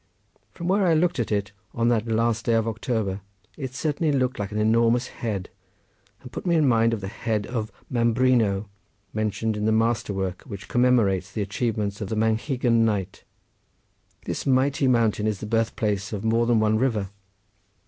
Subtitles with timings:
[0.49, 3.21] From where I looked at it on that last day of October
[3.55, 5.47] it was certainly like an enormous head,
[6.23, 8.67] and put me in mind of the head of Mambrino
[9.13, 13.25] mentioned in the master work which commemorates the achievements of the Manchegan knight.
[14.25, 17.11] This mighty mountain is the birth place of more than one river.